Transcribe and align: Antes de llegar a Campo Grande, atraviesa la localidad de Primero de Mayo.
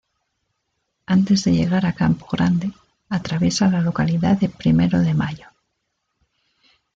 Antes 1.05 1.43
de 1.43 1.51
llegar 1.51 1.85
a 1.85 1.93
Campo 1.93 2.25
Grande, 2.31 2.71
atraviesa 3.07 3.67
la 3.69 3.81
localidad 3.81 4.35
de 4.35 4.49
Primero 4.49 4.99
de 4.99 5.13
Mayo. 5.13 5.45